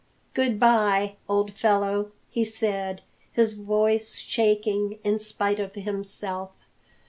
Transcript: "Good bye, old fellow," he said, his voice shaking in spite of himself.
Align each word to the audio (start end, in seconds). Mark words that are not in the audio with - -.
"Good 0.33 0.59
bye, 0.59 1.17
old 1.29 1.53
fellow," 1.55 2.11
he 2.31 2.43
said, 2.43 3.03
his 3.33 3.53
voice 3.53 4.17
shaking 4.17 4.97
in 5.03 5.19
spite 5.19 5.59
of 5.59 5.75
himself. 5.75 6.53